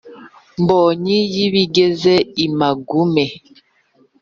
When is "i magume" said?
2.45-3.25